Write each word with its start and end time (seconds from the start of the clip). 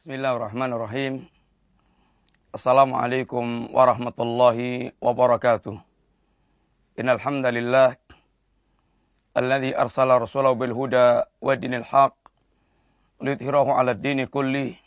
Bismillahirrahmanirrahim. 0.00 1.28
Assalamualaikum 2.56 3.68
warahmatullahi 3.68 4.96
wabarakatuh. 4.96 5.76
Innal 6.96 7.20
hamdalillah 7.20 8.00
alladzi 9.36 9.76
arsala 9.76 10.16
rasulahu 10.16 10.56
bil 10.56 10.72
huda 10.72 11.28
wa 11.44 11.52
dinil 11.52 11.84
haq 11.84 12.16
liyudhhirahu 13.20 13.76
'ala 13.76 13.92
ad-dini 13.92 14.24
kulli 14.24 14.80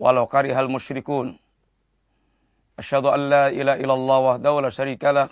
walau 0.00 0.24
karihal 0.24 0.72
musyrikun. 0.72 1.36
Asyhadu 2.80 3.12
an 3.12 3.28
la 3.28 3.44
ilaha 3.52 3.84
illallah 3.84 4.18
wahdahu 4.32 4.64
la 4.64 4.72
syarika 4.72 5.12
lah 5.12 5.28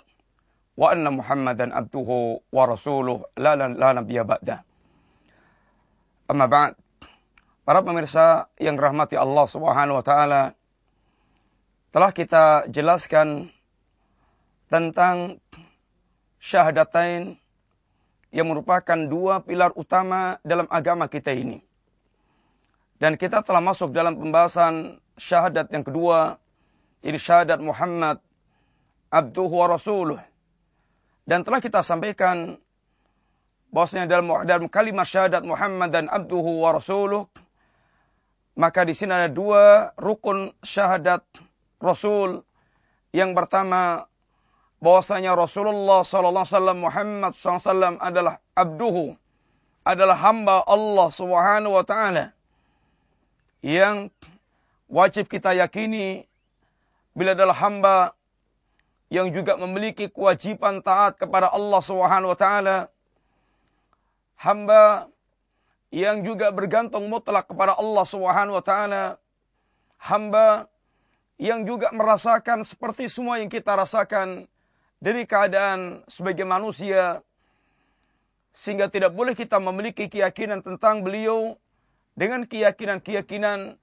wa 0.77 0.93
anna 0.93 1.09
Muhammadan 1.09 1.73
abduhu 1.73 2.37
wa 2.53 2.69
rasuluh 2.69 3.25
la 3.33 3.57
la, 3.57 3.65
la 3.65 3.97
nabiyya 3.97 4.29
ba'da. 4.29 4.61
Amma 6.29 6.45
ba'd. 6.45 6.77
Para 7.71 7.87
pemirsa 7.87 8.51
yang 8.59 8.75
rahmati 8.75 9.15
Allah 9.15 9.47
Subhanahu 9.47 9.95
wa 9.95 10.03
taala, 10.03 10.51
telah 11.95 12.11
kita 12.11 12.67
jelaskan 12.67 13.47
tentang 14.67 15.39
syahadatain 16.35 17.39
yang 18.35 18.51
merupakan 18.51 18.99
dua 19.07 19.39
pilar 19.39 19.71
utama 19.79 20.35
dalam 20.43 20.67
agama 20.67 21.07
kita 21.07 21.31
ini. 21.31 21.63
Dan 22.99 23.15
kita 23.15 23.39
telah 23.39 23.63
masuk 23.63 23.95
dalam 23.95 24.19
pembahasan 24.19 24.99
syahadat 25.15 25.71
yang 25.71 25.87
kedua, 25.87 26.43
ini 27.07 27.15
syahadat 27.15 27.63
Muhammad 27.63 28.19
abduhu 29.07 29.63
wa 29.63 29.71
rasuluh. 29.71 30.19
Dan 31.23 31.47
telah 31.47 31.63
kita 31.63 31.79
sampaikan 31.87 32.59
bahwasanya 33.71 34.11
dalam 34.11 34.27
dalam 34.43 34.67
kalimat 34.67 35.07
syahadat 35.07 35.47
Muhammad 35.47 35.95
dan 35.95 36.11
abduhu 36.11 36.67
wa 36.67 36.75
rasuluh 36.75 37.31
maka 38.55 38.83
di 38.83 38.91
sini 38.91 39.15
ada 39.15 39.29
dua 39.31 39.95
rukun 39.95 40.51
syahadat 40.63 41.23
Rasul. 41.79 42.43
Yang 43.11 43.31
pertama 43.35 44.07
bahwasanya 44.79 45.35
Rasulullah 45.35 46.03
sallallahu 46.03 46.47
alaihi 46.47 46.79
Muhammad 46.79 47.31
sallallahu 47.35 47.99
adalah 47.99 48.39
abduhu, 48.55 49.15
adalah 49.83 50.17
hamba 50.19 50.63
Allah 50.67 51.07
Subhanahu 51.11 51.75
wa 51.75 51.85
taala. 51.85 52.31
Yang 53.61 54.09
wajib 54.89 55.29
kita 55.29 55.53
yakini 55.53 56.25
bila 57.13 57.35
adalah 57.35 57.55
hamba 57.59 57.95
yang 59.11 59.27
juga 59.35 59.59
memiliki 59.59 60.07
kewajiban 60.07 60.79
taat 60.79 61.19
kepada 61.19 61.51
Allah 61.51 61.81
Subhanahu 61.83 62.31
wa 62.31 62.39
taala. 62.39 62.77
Hamba 64.39 65.11
yang 65.91 66.23
juga 66.23 66.55
bergantung 66.55 67.11
mutlak 67.11 67.51
kepada 67.51 67.75
Allah 67.75 68.05
Subhanahu 68.07 68.57
wa 68.57 68.63
taala. 68.63 69.19
Hamba 70.01 70.71
yang 71.37 71.67
juga 71.67 71.93
merasakan 71.93 72.65
seperti 72.65 73.11
semua 73.11 73.37
yang 73.37 73.51
kita 73.51 73.75
rasakan 73.75 74.47
dari 74.97 75.27
keadaan 75.27 76.01
sebagai 76.09 76.47
manusia 76.47 77.21
sehingga 78.55 78.87
tidak 78.87 79.13
boleh 79.13 79.35
kita 79.37 79.59
memiliki 79.59 80.07
keyakinan 80.09 80.63
tentang 80.65 81.05
beliau 81.05 81.59
dengan 82.15 82.47
keyakinan-keyakinan 82.47 83.79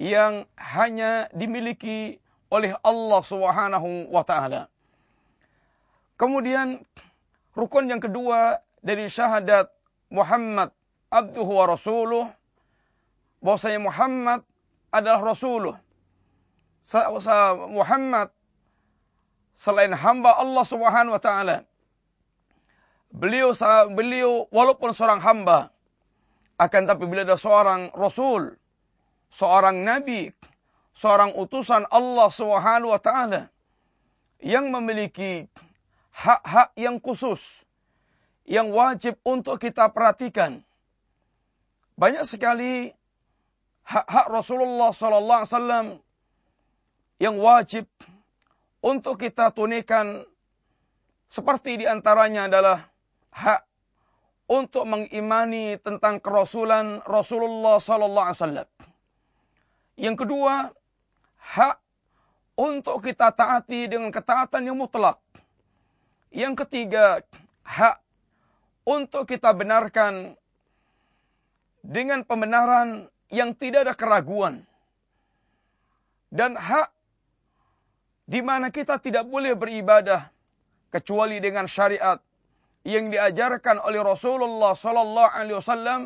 yang 0.00 0.44
hanya 0.58 1.30
dimiliki 1.36 2.18
oleh 2.52 2.76
Allah 2.84 3.20
Subhanahu 3.22 4.12
wa 4.12 4.24
taala. 4.26 4.68
Kemudian 6.20 6.84
rukun 7.56 7.88
yang 7.88 8.00
kedua 8.00 8.60
dari 8.84 9.08
syahadat 9.08 9.72
Muhammad 10.12 10.74
abduhu 11.12 11.60
wa 11.60 11.68
rasuluh 11.68 12.24
bahwasanya 13.44 13.84
Muhammad 13.84 14.40
adalah 14.88 15.20
rasuluh. 15.36 15.76
Muhammad 17.68 18.32
selain 19.52 19.92
hamba 19.92 20.40
Allah 20.40 20.64
Subhanahu 20.64 21.14
wa 21.14 21.22
taala. 21.22 21.68
Beliau 23.12 23.52
beliau 23.92 24.48
walaupun 24.48 24.96
seorang 24.96 25.20
hamba 25.20 25.68
akan 26.56 26.82
tapi 26.88 27.04
beliau 27.04 27.28
adalah 27.28 27.44
seorang 27.44 27.80
rasul, 27.92 28.56
seorang 29.28 29.84
nabi, 29.84 30.32
seorang 30.96 31.36
utusan 31.36 31.84
Allah 31.92 32.32
Subhanahu 32.32 32.96
wa 32.96 33.00
taala 33.04 33.52
yang 34.40 34.72
memiliki 34.72 35.44
hak-hak 36.12 36.72
yang 36.74 36.96
khusus 36.98 37.40
yang 38.48 38.74
wajib 38.74 39.14
untuk 39.22 39.62
kita 39.62 39.86
perhatikan 39.92 40.64
banyak 41.96 42.24
sekali 42.24 42.90
hak-hak 43.84 44.26
Rasulullah 44.30 44.90
sallallahu 44.94 45.40
alaihi 45.42 45.52
wasallam 45.52 45.86
yang 47.22 47.36
wajib 47.38 47.86
untuk 48.82 49.22
kita 49.22 49.54
tunaikan 49.54 50.26
seperti 51.30 51.80
di 51.80 51.86
antaranya 51.86 52.50
adalah 52.50 52.78
hak 53.32 53.62
untuk 54.50 54.84
mengimani 54.84 55.80
tentang 55.80 56.20
kerasulan 56.20 57.00
Rasulullah 57.08 57.80
sallallahu 57.80 58.26
alaihi 58.28 58.40
wasallam. 58.42 58.68
Yang 59.96 60.16
kedua, 60.26 60.54
hak 61.40 61.76
untuk 62.58 63.00
kita 63.00 63.32
taati 63.32 63.88
dengan 63.88 64.12
ketaatan 64.12 64.68
yang 64.68 64.76
mutlak. 64.76 65.16
Yang 66.28 66.64
ketiga, 66.66 67.24
hak 67.64 68.02
untuk 68.84 69.24
kita 69.30 69.54
benarkan 69.56 70.36
dengan 71.82 72.22
pembenaran 72.22 73.10
yang 73.28 73.52
tidak 73.58 73.90
ada 73.90 73.94
keraguan. 73.98 74.62
Dan 76.32 76.56
hak 76.56 76.88
di 78.24 78.40
mana 78.40 78.72
kita 78.72 78.96
tidak 79.02 79.28
boleh 79.28 79.52
beribadah 79.52 80.32
kecuali 80.88 81.42
dengan 81.42 81.68
syariat 81.68 82.16
yang 82.86 83.12
diajarkan 83.12 83.82
oleh 83.82 84.00
Rasulullah 84.00 84.72
sallallahu 84.72 85.30
alaihi 85.36 85.58
wasallam 85.58 86.00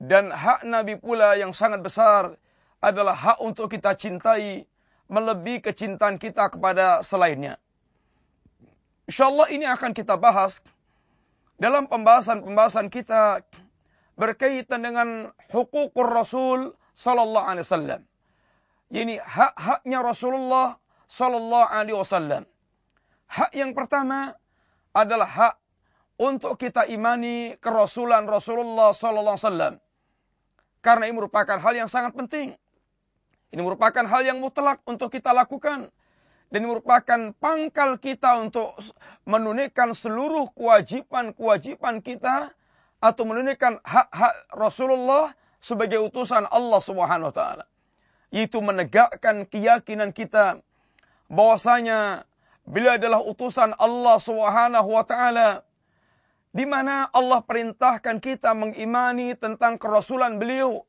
dan 0.00 0.32
hak 0.32 0.64
Nabi 0.64 0.96
pula 0.96 1.36
yang 1.36 1.52
sangat 1.52 1.84
besar 1.84 2.34
adalah 2.80 3.12
hak 3.12 3.38
untuk 3.44 3.68
kita 3.68 3.92
cintai 3.94 4.64
melebihi 5.12 5.60
kecintaan 5.60 6.16
kita 6.16 6.48
kepada 6.48 7.04
selainnya. 7.04 7.60
Insyaallah 9.10 9.50
ini 9.52 9.66
akan 9.68 9.92
kita 9.92 10.16
bahas 10.16 10.64
dalam 11.60 11.84
pembahasan-pembahasan 11.90 12.88
kita 12.88 13.44
berkaitan 14.20 14.84
dengan 14.84 15.08
hukukur 15.48 16.04
Rasul 16.04 16.76
sallallahu 16.92 17.48
alaihi 17.48 17.64
wasallam. 17.64 18.00
Ini 18.92 19.16
hak-haknya 19.16 20.04
Rasulullah 20.04 20.76
sallallahu 21.08 21.72
alaihi 21.72 21.96
wasallam. 21.96 22.44
Hak 23.32 23.56
yang 23.56 23.72
pertama 23.72 24.36
adalah 24.92 25.24
hak 25.24 25.54
untuk 26.20 26.60
kita 26.60 26.84
imani 26.84 27.56
kerasulan 27.64 28.28
Rasulullah 28.28 28.92
sallallahu 28.92 29.40
alaihi 29.40 29.46
wasallam. 29.48 29.74
Karena 30.84 31.08
ini 31.08 31.16
merupakan 31.16 31.56
hal 31.56 31.72
yang 31.72 31.88
sangat 31.88 32.12
penting. 32.12 32.52
Ini 33.50 33.60
merupakan 33.64 34.04
hal 34.04 34.20
yang 34.20 34.36
mutlak 34.36 34.84
untuk 34.84 35.08
kita 35.08 35.32
lakukan. 35.32 35.88
Dan 36.50 36.66
merupakan 36.66 37.30
pangkal 37.38 38.02
kita 38.02 38.42
untuk 38.42 38.74
menunaikan 39.22 39.94
seluruh 39.94 40.50
kewajiban-kewajiban 40.58 42.02
kita 42.02 42.50
atau 43.00 43.24
menunaikan 43.24 43.80
hak-hak 43.80 44.34
Rasulullah 44.52 45.32
sebagai 45.60 46.00
utusan 46.00 46.44
Allah 46.48 46.80
Subhanahu 46.80 47.32
wa 47.32 47.34
taala. 47.34 47.64
Itu 48.30 48.60
menegakkan 48.62 49.48
keyakinan 49.48 50.12
kita 50.14 50.60
bahwasanya 51.32 52.28
beliau 52.68 52.94
adalah 52.94 53.20
utusan 53.24 53.72
Allah 53.80 54.16
Subhanahu 54.20 54.88
wa 54.88 55.04
taala 55.04 55.64
di 56.50 56.66
mana 56.66 57.06
Allah 57.10 57.40
perintahkan 57.40 58.18
kita 58.18 58.52
mengimani 58.52 59.38
tentang 59.38 59.78
kerasulan 59.78 60.36
beliau. 60.36 60.82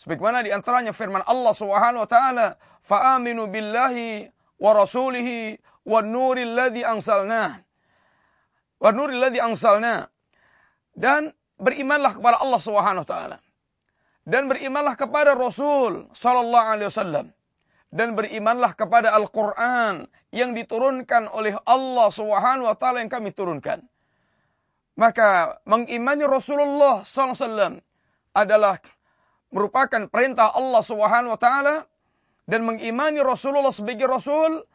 Sebagaimana 0.00 0.42
di 0.42 0.50
antaranya 0.50 0.90
firman 0.90 1.22
Allah 1.22 1.54
Subhanahu 1.54 2.02
wa 2.02 2.10
taala, 2.10 2.46
"Fa'aminu 2.82 3.46
billahi 3.46 4.26
wa 4.58 4.70
rasulihi 4.74 5.60
wan 5.86 6.10
nuril 6.10 6.56
ladzi 6.56 6.82
anzalna." 6.82 7.62
Wan 8.82 8.94
nuril 8.96 9.22
ladzi 9.22 9.38
anzalna. 9.38 10.10
Dan 10.94 11.30
berimanlah 11.64 12.20
kepada 12.20 12.36
Allah 12.44 12.60
Subhanahu 12.60 13.08
taala. 13.08 13.38
Dan 14.24 14.48
berimanlah 14.48 14.96
kepada 14.96 15.32
Rasul 15.32 16.12
sallallahu 16.12 16.68
alaihi 16.76 16.88
wasallam. 16.92 17.26
Dan 17.94 18.18
berimanlah 18.18 18.74
kepada 18.76 19.14
Al-Qur'an 19.14 20.10
yang 20.34 20.52
diturunkan 20.52 21.30
oleh 21.32 21.56
Allah 21.64 22.08
Subhanahu 22.12 22.68
wa 22.68 22.76
taala 22.76 23.00
yang 23.00 23.12
kami 23.12 23.32
turunkan. 23.32 23.80
Maka 24.94 25.58
mengimani 25.66 26.28
Rasulullah 26.28 27.02
sallallahu 27.02 27.32
alaihi 27.32 27.44
wasallam 27.48 27.74
adalah 28.34 28.74
merupakan 29.54 30.02
perintah 30.10 30.52
Allah 30.52 30.82
Subhanahu 30.84 31.34
wa 31.34 31.40
taala. 31.40 31.76
Dan 32.44 32.68
mengimani 32.68 33.24
Rasulullah 33.24 33.72
sebagai 33.72 34.04
rasul 34.04 34.68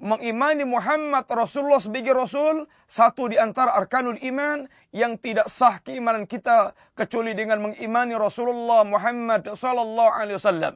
mengimani 0.00 0.64
Muhammad 0.64 1.28
Rasulullah 1.28 1.78
sebagai 1.78 2.16
Rasul, 2.16 2.64
satu 2.88 3.28
di 3.28 3.36
antara 3.36 3.76
arkanul 3.76 4.16
iman 4.24 4.64
yang 4.96 5.20
tidak 5.20 5.52
sah 5.52 5.78
keimanan 5.84 6.24
kita 6.24 6.72
kecuali 6.96 7.36
dengan 7.36 7.70
mengimani 7.70 8.16
Rasulullah 8.16 8.82
Muhammad 8.82 9.52
Sallallahu 9.52 10.10
Alaihi 10.10 10.40
Wasallam. 10.40 10.74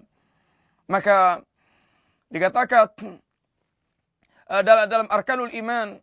Maka 0.87 1.41
dikatakan 2.29 2.93
uh, 4.53 4.63
dalam, 4.63 4.87
dalam 4.93 5.09
arkanul 5.09 5.51
iman 5.57 5.97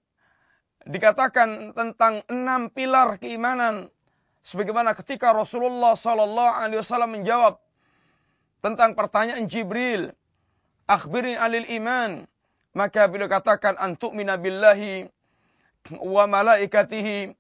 dikatakan 0.90 1.78
tentang 1.78 2.26
enam 2.26 2.74
pilar 2.74 3.22
keimanan 3.22 3.94
sebagaimana 4.42 4.98
ketika 4.98 5.30
Rasulullah 5.30 5.94
sallallahu 5.94 6.58
alaihi 6.58 6.82
wasallam 6.82 7.22
menjawab 7.22 7.62
tentang 8.66 8.98
pertanyaan 8.98 9.46
Jibril 9.46 10.10
akhbirin 10.90 11.38
alil 11.38 11.70
iman 11.82 12.26
maka 12.72 13.08
beliau 13.08 13.28
katakan 13.28 13.76
antuk 13.76 14.16
billahi 14.16 15.12
wa 16.00 16.24
malaikatihi 16.30 17.36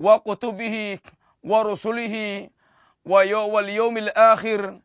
wa 0.00 0.18
kutubihi 0.18 0.98
wa 1.44 1.62
rusulihi 1.62 2.50
wa 3.04 3.22
wal 3.26 3.68
yaumil 3.68 4.10
akhir 4.14 4.78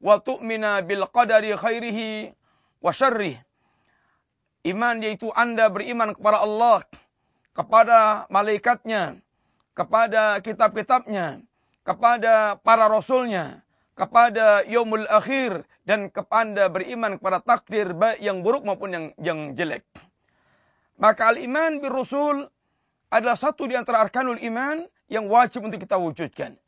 wa 0.00 0.20
tu'mina 0.20 0.84
bil 0.84 1.04
qadari 1.08 1.56
khairihi 1.56 2.32
wa 2.80 2.92
syarrih. 2.92 3.40
Iman 4.66 4.98
yaitu 5.02 5.30
Anda 5.34 5.70
beriman 5.70 6.10
kepada 6.14 6.42
Allah, 6.42 6.82
kepada 7.54 8.26
malaikatnya, 8.28 9.22
kepada 9.78 10.42
kitab-kitabnya, 10.42 11.40
kepada 11.86 12.58
para 12.60 12.90
rasulnya, 12.90 13.65
kepada 13.96 14.62
yaumul 14.68 15.08
akhir 15.08 15.64
dan 15.88 16.12
kepada 16.12 16.68
beriman 16.68 17.16
kepada 17.16 17.40
takdir 17.40 17.96
baik 17.96 18.20
yang 18.20 18.44
buruk 18.44 18.62
maupun 18.62 18.92
yang 18.92 19.06
yang 19.16 19.40
jelek. 19.56 19.82
Maka 21.00 21.32
al-iman 21.32 21.80
bir 21.80 21.92
rasul 21.92 22.46
adalah 23.08 23.40
satu 23.40 23.64
di 23.64 23.74
antara 23.74 24.04
arkanul 24.04 24.38
iman 24.38 24.84
yang 25.08 25.30
wajib 25.30 25.64
untuk 25.64 25.80
kita 25.80 25.96
wujudkan. 25.96 26.58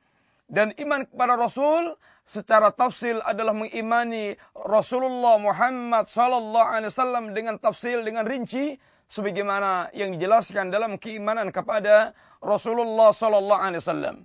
Dan 0.49 0.73
iman 0.81 1.05
kepada 1.05 1.37
Rasul 1.37 1.93
secara 2.25 2.73
tafsil 2.73 3.21
adalah 3.21 3.53
mengimani 3.53 4.33
Rasulullah 4.57 5.37
Muhammad 5.37 6.09
sallallahu 6.09 6.69
alaihi 6.73 6.89
wasallam 6.89 7.37
dengan 7.37 7.61
tafsil 7.61 8.01
dengan 8.01 8.25
rinci 8.25 8.81
sebagaimana 9.13 9.93
yang 9.93 10.17
dijelaskan 10.17 10.73
dalam 10.73 10.97
keimanan 10.97 11.53
kepada 11.53 12.17
Rasulullah 12.41 13.13
sallallahu 13.13 13.61
alaihi 13.61 13.85
wasallam. 13.85 14.17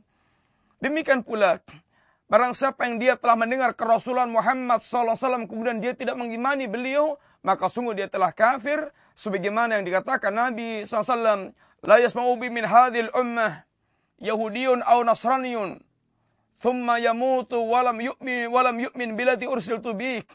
Demikian 0.80 1.28
pula 1.28 1.60
Barang 2.34 2.58
siapa 2.58 2.90
yang 2.90 2.98
dia 2.98 3.14
telah 3.14 3.38
mendengar 3.38 3.78
kerasulan 3.78 4.26
Muhammad 4.26 4.82
SAW 4.82 5.46
kemudian 5.46 5.78
dia 5.78 5.94
tidak 5.94 6.18
mengimani 6.18 6.66
beliau, 6.66 7.22
maka 7.46 7.70
sungguh 7.70 7.94
dia 7.94 8.10
telah 8.10 8.34
kafir. 8.34 8.90
Sebagaimana 9.14 9.78
yang 9.78 9.86
dikatakan 9.86 10.34
Nabi 10.34 10.82
SAW, 10.82 11.54
La 11.86 12.02
yasma'u 12.02 12.34
min 12.42 12.66
hadhil 12.66 13.14
ummah, 13.14 13.62
Yahudiyun 14.18 14.82
au 14.82 15.06
Nasraniyun, 15.06 15.78
thumma 16.58 16.98
yamutu 16.98 17.62
walam 17.70 18.02
yu'min 18.02 18.50
walam 18.50 18.82
yu'min 18.82 19.14
bilati 19.14 19.46
ursiltu 19.46 19.94
bik, 19.94 20.26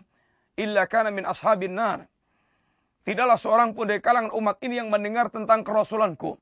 illa 0.54 0.86
kana 0.86 1.10
min 1.10 1.26
ashabin 1.26 1.74
nar. 1.74 2.06
Tidaklah 3.10 3.42
seorang 3.42 3.74
pun 3.74 3.90
dari 3.90 3.98
kalangan 3.98 4.30
umat 4.38 4.62
ini 4.62 4.78
yang 4.78 4.86
mendengar 4.86 5.34
tentang 5.34 5.66
kerasulanku. 5.66 6.38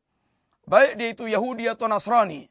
Baik 0.69 1.01
dia 1.01 1.09
itu 1.17 1.25
Yahudi 1.25 1.65
atau 1.65 1.89
Nasrani. 1.89 2.45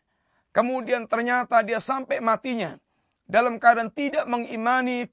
Kemudian 0.58 1.06
ternyata 1.06 1.62
dia 1.62 1.78
sampai 1.78 2.18
matinya 2.18 2.82
dalam 3.26 3.58
keadaan 3.58 3.90
tidak 3.90 4.26
mengimani 4.30 5.10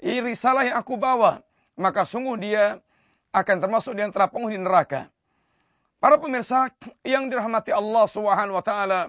risalah 0.00 0.66
yang 0.66 0.76
aku 0.80 0.96
bawa, 0.96 1.44
maka 1.76 2.02
sungguh 2.08 2.36
dia 2.40 2.80
akan 3.32 3.56
termasuk 3.60 3.96
di 3.96 4.02
antara 4.04 4.28
penghuni 4.28 4.60
neraka. 4.60 5.08
Para 6.02 6.18
pemirsa 6.18 6.72
yang 7.06 7.30
dirahmati 7.30 7.70
Allah 7.70 8.04
Subhanahu 8.10 8.58
wa 8.58 8.64
taala, 8.64 9.00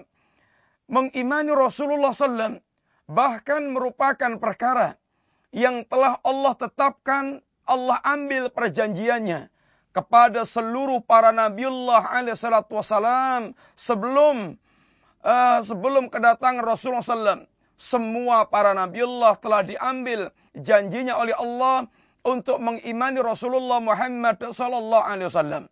mengimani 0.86 1.50
Rasulullah 1.50 2.14
sallam 2.14 2.62
bahkan 3.10 3.66
merupakan 3.74 4.38
perkara 4.38 4.96
yang 5.50 5.82
telah 5.90 6.22
Allah 6.22 6.54
tetapkan, 6.54 7.42
Allah 7.66 7.98
ambil 8.06 8.54
perjanjiannya 8.54 9.50
kepada 9.94 10.42
seluruh 10.44 11.00
para 11.06 11.30
nabiullah 11.30 12.10
alaihi 12.10 12.38
salatu 12.38 12.82
wasalam 12.82 13.54
sebelum 13.78 14.58
uh, 15.22 15.60
sebelum 15.62 16.10
kedatangan 16.10 16.66
Rasulullah 16.66 17.06
sallam 17.06 17.46
semua 17.78 18.48
para 18.48 18.72
nabiullah 18.72 19.38
telah 19.42 19.62
diambil 19.66 20.30
janjinya 20.56 21.18
oleh 21.18 21.36
Allah 21.36 21.90
untuk 22.24 22.58
mengimani 22.64 23.20
Rasulullah 23.20 23.84
Muhammad 23.84 24.40
sallallahu 24.40 25.04
alaihi 25.04 25.28
wasallam. 25.28 25.64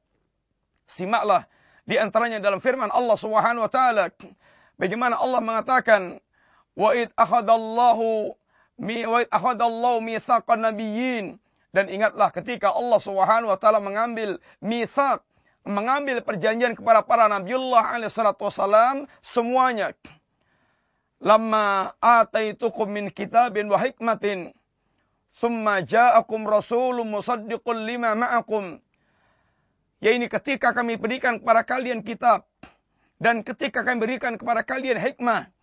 Simaklah 0.92 1.48
di 1.88 1.95
antaranya 1.95 2.44
dalam 2.44 2.59
firman 2.59 2.92
Allah 2.92 3.18
Subhanahu 3.18 3.65
wa 3.65 3.71
taala 3.71 4.12
bagaimana 4.75 5.18
Allah 5.18 5.39
mengatakan 5.39 6.19
wa 6.75 6.92
id 6.94 7.09
akhadallahu 7.15 8.36
mi 8.80 9.03
wa 9.07 9.24
id 9.24 9.30
akhadallahu 9.31 10.03
mitsaqan 10.03 10.62
nabiyyin 10.62 11.39
dan 11.71 11.88
ingatlah 11.88 12.30
ketika 12.36 12.69
Allah 12.75 13.00
Subhanahu 13.00 13.50
wa 13.50 13.57
taala 13.57 13.80
mengambil 13.80 14.38
mitsaq 14.59 15.24
mengambil 15.63 16.25
perjanjian 16.25 16.74
kepada 16.74 17.06
para 17.06 17.30
nabiullah 17.30 17.95
alaihi 17.95 18.12
salatu 18.12 18.50
wasallam 18.50 19.06
semuanya 19.21 19.94
lamma 21.21 21.94
ataitukum 22.01 22.89
min 22.89 23.13
kitabin 23.13 23.69
wa 23.69 23.77
hikmatin 23.77 24.51
summa 25.29 25.85
ja'akum 25.85 26.44
rasulun 26.50 27.07
musaddiqun 27.07 27.85
lima 27.85 28.18
ma'akum. 28.18 28.81
Yaitu 30.01 30.27
ketika 30.33 30.73
kami 30.73 30.97
berikan 30.97 31.38
kepada 31.38 31.62
kalian 31.62 32.01
kitab 32.01 32.50
dan 33.21 33.45
ketika 33.45 33.85
kami 33.85 34.01
berikan 34.01 34.33
kepada 34.33 34.65
kalian 34.65 34.97
hikmah 34.97 35.53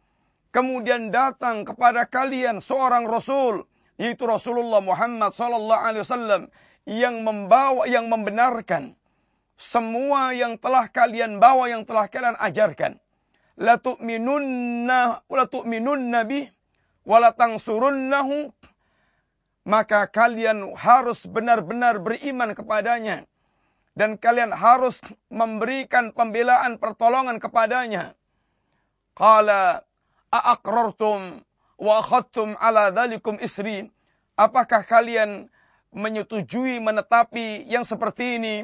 kemudian 0.54 1.10
datang 1.10 1.66
kepada 1.66 2.06
kalian 2.06 2.62
seorang 2.62 3.04
rasul 3.10 3.66
yaitu 3.98 4.24
Rasulullah 4.30 4.78
Muhammad 4.78 5.34
sallallahu 5.34 5.82
alaihi 5.82 6.04
wasallam 6.06 6.42
yang 6.86 7.26
membawa 7.26 7.84
yang 7.90 8.06
membenarkan 8.06 8.94
semua 9.58 10.30
yang 10.32 10.54
telah 10.56 10.86
kalian 10.86 11.42
bawa 11.42 11.66
yang 11.66 11.82
telah 11.82 12.06
kalian 12.06 12.38
ajarkan 12.38 13.02
la 13.58 13.74
tu'minunna 13.76 15.26
wa 15.26 15.34
la 15.34 15.46
tu'minunna 15.50 16.22
bih 16.24 16.46
wa 17.02 17.18
la 17.18 17.34
tansurunnahu 17.34 18.54
maka 19.68 20.08
kalian 20.08 20.72
harus 20.72 21.28
benar-benar 21.28 22.00
beriman 22.00 22.56
kepadanya. 22.56 23.28
Dan 23.92 24.16
kalian 24.16 24.54
harus 24.54 24.96
memberikan 25.28 26.14
pembelaan 26.14 26.80
pertolongan 26.80 27.36
kepadanya. 27.42 28.16
Qala 29.12 29.84
aqrartum 30.30 31.42
wa 31.76 31.94
akhadtum 32.00 32.54
ala 32.62 32.94
dhalikum 32.94 33.36
isri 33.42 33.90
apakah 34.38 34.86
kalian 34.86 35.50
menyetujui 35.90 36.78
menetapi 36.78 37.66
yang 37.66 37.82
seperti 37.82 38.38
ini? 38.38 38.56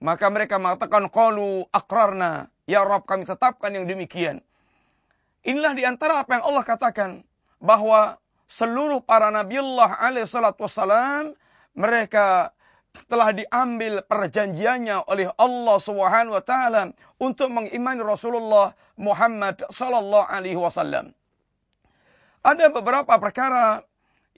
Maka 0.00 0.32
mereka 0.32 0.56
mengatakan 0.56 1.12
qalu 1.12 1.68
aqrarna 1.68 2.48
Ya 2.64 2.80
Rabb 2.84 3.04
kami 3.04 3.28
tetapkan 3.28 3.72
yang 3.72 3.84
demikian. 3.84 4.40
Inilah 5.44 5.76
di 5.76 5.84
antara 5.84 6.24
apa 6.24 6.40
yang 6.40 6.44
Allah 6.48 6.64
katakan. 6.64 7.10
Bahwa 7.60 8.16
seluruh 8.48 9.00
para 9.04 9.28
Nabiullah 9.28 10.00
alaihi 10.00 10.28
salatu 10.28 10.64
wassalam. 10.64 11.36
Mereka 11.74 12.54
telah 13.10 13.34
diambil 13.34 14.06
perjanjiannya 14.06 15.10
oleh 15.10 15.26
Allah 15.34 15.76
Subhanahu 15.82 16.38
wa 16.38 16.44
taala 16.44 16.94
untuk 17.18 17.50
mengimani 17.50 18.00
Rasulullah 18.06 18.72
Muhammad 18.94 19.66
sallallahu 19.66 20.30
alaihi 20.30 20.54
wasallam. 20.54 21.10
Ada 22.46 22.70
beberapa 22.70 23.18
perkara 23.18 23.82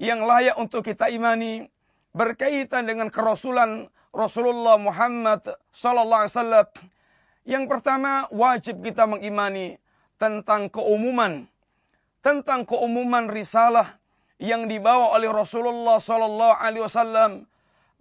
yang 0.01 0.25
layak 0.25 0.57
untuk 0.57 0.89
kita 0.89 1.13
imani 1.13 1.69
berkaitan 2.17 2.89
dengan 2.89 3.13
kerasulan 3.13 3.93
Rasulullah 4.17 4.81
Muhammad 4.81 5.45
sallallahu 5.77 6.25
alaihi 6.25 6.33
wasallam 6.33 6.67
yang 7.47 7.71
pertama, 7.71 8.27
wajib 8.35 8.83
kita 8.83 9.07
mengimani 9.07 9.79
tentang 10.19 10.67
keumuman, 10.67 11.47
tentang 12.19 12.67
keumuman 12.67 13.31
risalah 13.31 14.03
yang 14.43 14.67
dibawa 14.67 15.15
oleh 15.15 15.31
Rasulullah 15.31 16.03
sallallahu 16.03 16.59
alaihi 16.59 16.85
wasallam 16.85 17.47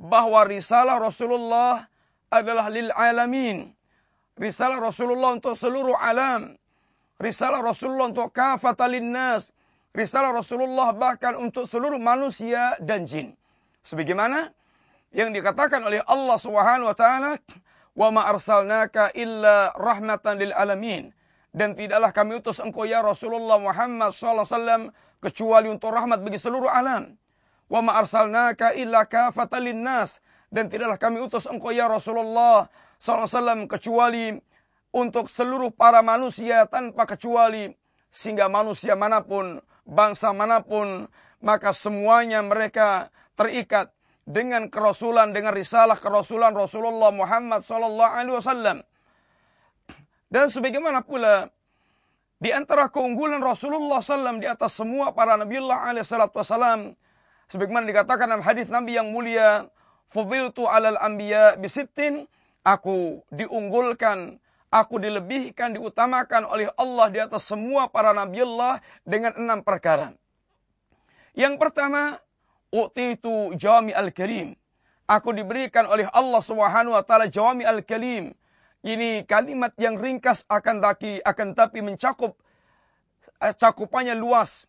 bahwa 0.01 0.43
risalah 0.49 0.97
Rasulullah 0.97 1.85
adalah 2.33 2.67
lil 2.73 2.89
alamin. 2.91 3.71
Risalah 4.35 4.83
Rasulullah 4.83 5.37
untuk 5.37 5.55
seluruh 5.55 5.95
alam. 5.95 6.59
Risalah 7.21 7.63
Rasulullah 7.63 8.11
untuk 8.11 8.35
kafatalin 8.35 9.13
nas. 9.13 9.47
Risalah 9.95 10.35
Rasulullah 10.35 10.91
bahkan 10.91 11.39
untuk 11.39 11.71
seluruh 11.71 11.95
manusia 11.95 12.75
dan 12.83 13.07
jin. 13.07 13.31
Sebagaimana 13.87 14.51
yang 15.15 15.31
dikatakan 15.31 15.79
oleh 15.87 16.03
Allah 16.03 16.35
Subhanahu 16.35 16.91
wa 16.91 16.97
taala 16.97 17.39
Wa 17.95 18.11
ma 18.11 18.27
arsalnaka 18.27 19.15
illa 19.15 19.71
rahmatan 19.73 20.35
lil 20.37 20.51
alamin. 20.51 21.15
Dan 21.55 21.79
tidaklah 21.79 22.11
kami 22.11 22.43
utus 22.43 22.59
engkau 22.59 22.83
ya 22.83 22.99
Rasulullah 22.99 23.55
Muhammad 23.55 24.11
SAW 24.11 24.91
kecuali 25.23 25.71
untuk 25.71 25.95
rahmat 25.95 26.19
bagi 26.19 26.35
seluruh 26.35 26.67
alam. 26.67 27.15
Wa 27.71 27.79
ma 27.79 27.95
arsalnaka 27.95 28.75
illa 28.75 29.07
kafatan 29.07 29.63
nas. 29.79 30.19
dan 30.51 30.67
tidaklah 30.67 30.99
kami 30.99 31.23
utus 31.23 31.47
engkau 31.47 31.71
ya 31.71 31.87
Rasulullah 31.87 32.67
SAW 32.99 33.71
kecuali 33.71 34.35
untuk 34.95 35.27
seluruh 35.27 35.71
para 35.71 35.99
manusia 35.99 36.67
tanpa 36.67 37.03
kecuali 37.07 37.71
sehingga 38.11 38.47
manusia 38.47 38.95
mana 38.95 39.23
pun, 39.23 39.59
bangsa 39.83 40.31
mana 40.31 40.63
pun, 40.63 41.11
maka 41.43 41.75
semuanya 41.75 42.39
mereka 42.39 43.11
terikat 43.35 43.91
dengan 44.25 44.67
kerasulan, 44.73 45.31
dengan 45.31 45.53
risalah 45.53 45.97
kerasulan 45.97 46.51
Rasulullah 46.57 47.13
Muhammad 47.13 47.61
sallallahu 47.61 48.11
alaihi 48.11 48.35
wasallam. 48.35 48.77
Dan 50.33 50.49
sebagaimana 50.49 51.05
pula 51.05 51.53
di 52.41 52.51
antara 52.51 52.91
keunggulan 52.91 53.39
Rasulullah 53.39 54.03
SAW 54.03 54.43
di 54.43 54.49
atas 54.49 54.75
semua 54.75 55.15
para 55.15 55.39
Nabiullah 55.39 55.87
alaihi 55.87 56.03
wasallam 56.03 56.99
sebagaimana 57.47 57.87
dikatakan 57.87 58.27
dalam 58.27 58.43
hadis 58.43 58.67
Nabi 58.67 58.97
yang 58.97 59.13
mulia, 59.13 59.69
"Fudiltu 60.11 60.67
'alal 60.67 60.99
anbiya 60.99 61.55
bisittin" 61.55 62.27
Aku 62.65 63.21
diunggulkan 63.29 64.41
aku 64.73 64.99
dilebihkan, 64.99 65.77
diutamakan 65.77 66.43
oleh 66.49 66.67
Allah 66.75 67.07
di 67.13 67.19
atas 67.21 67.47
semua 67.47 67.87
para 67.87 68.11
Nabi 68.11 68.43
Allah 68.43 68.81
dengan 69.07 69.37
enam 69.37 69.61
perkara. 69.61 70.11
Yang 71.37 71.61
pertama, 71.61 72.19
utitu 72.75 73.55
jami 73.55 73.95
al-karim. 73.95 74.59
Aku 75.07 75.31
diberikan 75.31 75.87
oleh 75.87 76.09
Allah 76.11 76.43
Subhanahu 76.43 76.97
wa 76.97 77.03
taala 77.07 77.31
jawami 77.31 77.63
al-kalim. 77.63 78.35
Ini 78.85 79.23
kalimat 79.25 79.71
yang 79.79 79.95
ringkas 79.97 80.43
akan 80.51 80.83
tapi 80.83 81.23
akan 81.23 81.55
tapi 81.55 81.79
mencakup 81.79 82.35
eh, 83.39 83.55
cakupannya 83.55 84.13
luas. 84.19 84.67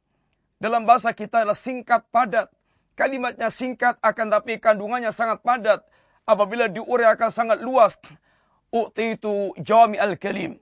Dalam 0.57 0.87
bahasa 0.89 1.13
kita 1.13 1.45
adalah 1.45 1.59
singkat 1.59 2.07
padat. 2.15 2.49
Kalimatnya 2.97 3.53
singkat 3.53 4.01
akan 4.01 4.33
tapi 4.33 4.57
kandungannya 4.57 5.13
sangat 5.13 5.45
padat. 5.45 5.85
Apabila 6.25 6.71
diuraikan 6.71 7.29
sangat 7.29 7.61
luas 7.61 8.01
u'titu 8.73 9.53
jawami 9.61 10.01
al-kalim. 10.01 10.57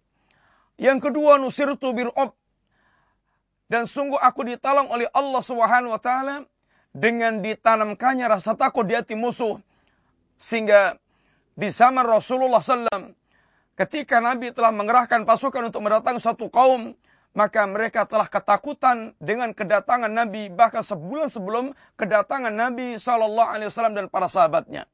Yang 0.79 1.11
kedua 1.11 1.39
nusirtu 1.39 1.95
bir'ab. 1.95 2.35
Dan 3.71 3.87
sungguh 3.87 4.19
aku 4.19 4.45
ditolong 4.45 4.91
oleh 4.91 5.09
Allah 5.15 5.43
Subhanahu 5.43 5.95
wa 5.95 6.03
taala 6.03 6.47
dengan 6.95 7.43
ditanamkannya 7.43 8.31
rasa 8.31 8.55
takut 8.55 8.87
di 8.87 8.95
hati 8.95 9.19
musuh. 9.19 9.59
Sehingga 10.39 10.95
di 11.59 11.69
zaman 11.69 12.07
Rasulullah 12.07 12.63
SAW, 12.63 13.13
ketika 13.75 14.23
Nabi 14.23 14.55
telah 14.55 14.71
mengerahkan 14.71 15.27
pasukan 15.27 15.75
untuk 15.75 15.83
mendatangi 15.83 16.23
satu 16.23 16.47
kaum, 16.47 16.95
maka 17.35 17.67
mereka 17.67 18.07
telah 18.07 18.31
ketakutan 18.31 19.11
dengan 19.19 19.51
kedatangan 19.51 20.09
Nabi 20.09 20.47
bahkan 20.55 20.87
sebulan 20.87 21.35
sebelum 21.35 21.75
kedatangan 21.99 22.55
Nabi 22.55 22.95
Sallallahu 22.95 23.51
Alaihi 23.51 23.69
Wasallam 23.75 23.99
dan 23.99 24.07
para 24.07 24.31
sahabatnya. 24.31 24.87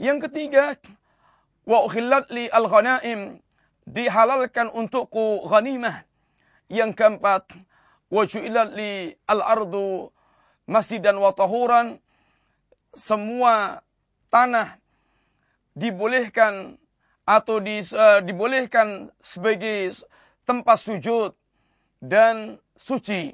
Yang 0.00 0.32
ketiga, 0.32 0.80
wa 1.68 1.84
ukhillat 1.84 2.32
li 2.32 2.48
al-ghanaim 2.48 3.44
dihalalkan 3.84 4.72
untukku 4.72 5.44
ghanimah 5.44 6.08
yang 6.72 6.96
keempat 6.96 7.44
wa 8.08 8.24
ju'ilat 8.24 8.72
li 8.72 9.12
al-ardu 9.28 10.08
masjidan 10.68 11.16
wa 11.16 11.32
tahuran 11.32 11.96
semua 12.92 13.80
tanah 14.28 14.76
dibolehkan 15.72 16.76
atau 17.24 17.60
di, 17.60 17.80
uh, 17.92 18.20
dibolehkan 18.20 19.08
sebagai 19.24 19.96
tempat 20.44 20.76
sujud 20.80 21.32
dan 22.00 22.60
suci 22.76 23.32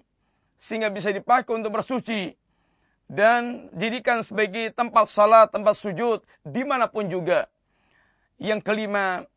sehingga 0.58 0.88
bisa 0.88 1.12
dipakai 1.12 1.52
untuk 1.52 1.74
bersuci 1.74 2.34
dan 3.10 3.68
jadikan 3.76 4.24
sebagai 4.24 4.72
tempat 4.72 5.12
salat, 5.12 5.52
tempat 5.52 5.76
sujud 5.76 6.24
di 6.40 6.62
mana 6.64 6.88
pun 6.88 7.06
juga. 7.06 7.46
Yang 8.40 8.64
kelima, 8.64 9.28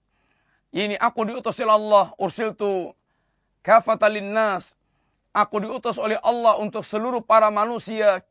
ini 0.72 0.96
aku 0.96 1.27
diutus 1.27 1.60
oleh 1.60 1.75
Allah, 1.75 2.06
ursiltu 2.18 2.96
kafatalin 3.62 4.32
nas. 4.32 4.74
Aku 5.36 5.60
diutus 5.64 6.00
oleh 6.00 6.18
Allah 6.24 6.60
untuk 6.60 6.84
seluruh 6.84 7.24
para 7.24 7.52
manusia. 7.52 8.24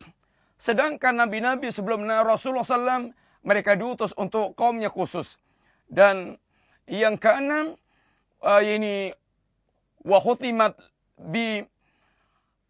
Sedangkan 0.57 1.21
nabi-nabi 1.21 1.69
sebelum 1.69 2.09
Rasulullah 2.09 2.65
SAW, 2.67 3.13
mereka 3.47 3.77
diutus 3.79 4.17
untuk 4.17 4.57
kaumnya 4.59 4.91
khusus. 4.91 5.39
Dan 5.87 6.41
yang 6.91 7.21
keenam, 7.21 7.79
uh, 8.43 8.63
ini 8.63 9.15
wahutimat 10.03 10.75
bi 11.19 11.63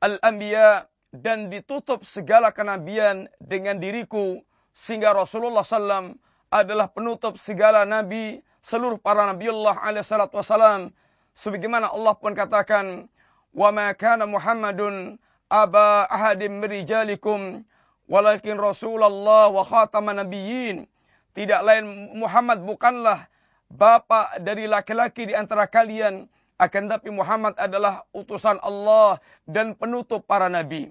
al-anbiya 0.05 0.89
dan 1.17 1.49
ditutup 1.49 2.05
segala 2.05 2.53
kenabian 2.53 3.29
dengan 3.41 3.81
diriku 3.81 4.45
sehingga 4.77 5.17
Rasulullah 5.17 5.65
SAW 5.65 6.21
adalah 6.53 6.93
penutup 6.93 7.41
segala 7.41 7.89
nabi, 7.89 8.45
seluruh 8.61 9.01
para 9.01 9.25
nabiullah 9.25 9.81
alaihi 9.81 10.05
salatu 10.05 10.37
wasalam. 10.37 10.93
Sebagaimana 11.37 11.89
Allah 11.93 12.13
pun 12.17 12.33
katakan, 12.37 13.09
"Wa 13.57 13.73
ma 13.73 13.89
kana 13.97 14.29
Muhammadun 14.29 15.17
aba 15.49 16.05
ahadim 16.13 16.61
merijalikum 16.61 17.65
walakin 18.05 18.61
Rasulullah 18.61 19.49
wa 19.49 19.65
khataman 19.65 20.21
nabiyyin." 20.21 20.85
Tidak 21.33 21.61
lain 21.65 22.13
Muhammad 22.17 22.61
bukanlah 22.65 23.29
bapak 23.73 24.41
dari 24.41 24.65
laki-laki 24.69 25.29
di 25.29 25.35
antara 25.37 25.69
kalian, 25.69 26.29
akan 26.57 26.85
tapi 26.89 27.13
Muhammad 27.13 27.53
adalah 27.61 28.09
utusan 28.17 28.57
Allah 28.65 29.21
dan 29.45 29.77
penutup 29.77 30.25
para 30.25 30.49
nabi. 30.49 30.89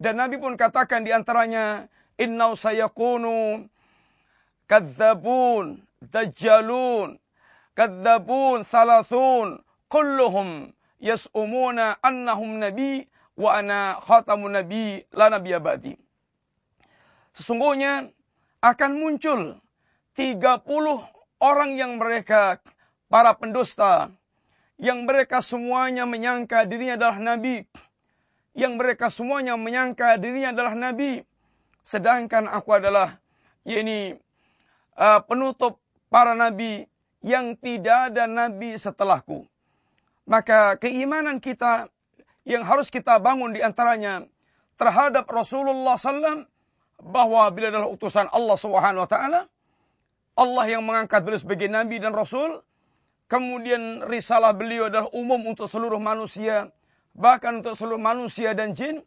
Dan 0.00 0.16
Nabi 0.18 0.40
pun 0.40 0.56
katakan 0.56 1.04
di 1.04 1.12
antaranya, 1.12 1.86
"Innau 2.16 2.56
sayakunu 2.56 3.68
kadzabun, 4.66 5.84
dajjalun, 6.00 7.20
kadzabun 7.76 8.64
salasun, 8.64 9.60
kulluhum 9.92 10.72
yas'umuna 11.02 11.98
annahum 11.98 12.62
nabi 12.62 13.10
wa 13.34 13.58
ana 13.58 13.98
khatamun 13.98 14.54
nabi 14.54 15.02
la 15.10 15.34
nabiyya 15.34 15.58
ba'di. 15.58 15.98
Sesungguhnya 17.34 18.14
akan 18.62 18.92
muncul 18.94 19.58
30 20.14 20.62
orang 21.42 21.70
yang 21.74 21.98
mereka 21.98 22.62
para 23.10 23.34
pendusta 23.34 24.14
yang 24.78 25.04
mereka 25.04 25.42
semuanya 25.42 26.06
menyangka 26.06 26.64
dirinya 26.64 26.94
adalah 26.94 27.18
nabi 27.18 27.66
yang 28.54 28.78
mereka 28.78 29.10
semuanya 29.10 29.58
menyangka 29.58 30.20
dirinya 30.20 30.54
adalah 30.54 30.76
nabi 30.78 31.24
sedangkan 31.82 32.46
aku 32.46 32.78
adalah 32.78 33.18
yakni 33.66 34.16
uh, 34.94 35.20
penutup 35.26 35.82
para 36.12 36.36
nabi 36.36 36.86
yang 37.22 37.54
tidak 37.58 38.12
ada 38.12 38.26
nabi 38.26 38.74
setelahku. 38.74 39.46
Maka 40.22 40.78
keimanan 40.78 41.42
kita 41.42 41.90
yang 42.46 42.62
harus 42.66 42.90
kita 42.90 43.18
bangun 43.18 43.54
di 43.54 43.60
antaranya 43.62 44.26
terhadap 44.78 45.26
Rasulullah 45.30 45.94
SAW 45.94 46.46
bahwa 47.02 47.50
bila 47.50 47.70
adalah 47.70 47.90
utusan 47.90 48.30
Allah 48.30 48.56
Subhanahu 48.58 49.02
wa 49.06 49.10
taala 49.10 49.40
Allah 50.38 50.64
yang 50.70 50.86
mengangkat 50.86 51.26
beliau 51.26 51.42
sebagai 51.42 51.66
nabi 51.66 51.98
dan 51.98 52.14
rasul 52.14 52.62
kemudian 53.26 54.06
risalah 54.06 54.54
beliau 54.54 54.86
adalah 54.86 55.10
umum 55.10 55.42
untuk 55.50 55.66
seluruh 55.66 55.98
manusia 55.98 56.70
bahkan 57.12 57.60
untuk 57.60 57.74
seluruh 57.74 57.98
manusia 57.98 58.54
dan 58.54 58.72
jin 58.72 59.02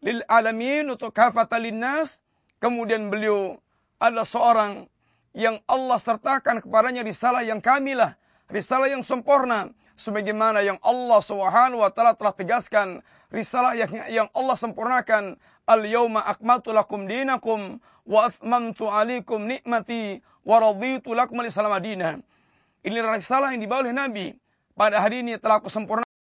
lil 0.00 0.24
alamin 0.26 0.88
untuk 0.88 1.12
kafatalin 1.12 1.78
nas 1.78 2.18
kemudian 2.58 3.12
beliau 3.12 3.60
adalah 4.02 4.26
seorang 4.26 4.90
yang 5.32 5.60
Allah 5.64 5.96
sertakan 5.96 6.60
kepadanya 6.60 7.00
risalah 7.00 7.40
yang 7.40 7.64
kamilah, 7.64 8.20
risalah 8.52 8.92
yang 8.92 9.00
sempurna 9.00 9.72
sebagaimana 9.96 10.60
yang 10.64 10.78
Allah 10.82 11.20
Subhanahu 11.20 11.80
wa 11.82 11.90
taala 11.92 12.12
telah 12.16 12.34
tegaskan 12.34 13.00
risalah 13.32 13.72
yang 13.78 13.90
yang 14.08 14.28
Allah 14.36 14.56
sempurnakan 14.56 15.40
al-yauma 15.64 16.20
akmaltu 16.26 16.74
lakum 16.74 17.08
dinakum 17.08 17.80
wa 18.04 18.28
atmamtu 18.28 18.90
alaikum 18.90 19.46
nikmati 19.46 20.20
wa 20.42 20.60
raditu 20.60 21.14
lakum 21.14 21.40
al-islam 21.40 21.70
Ini 22.82 22.98
risalah 22.98 23.54
yang 23.54 23.62
dibawa 23.62 23.86
oleh 23.86 23.94
Nabi. 23.94 24.26
Pada 24.74 24.98
hari 24.98 25.22
ini 25.22 25.38
telah 25.38 25.62
aku 25.62 25.70
sempurnakan 25.70 26.11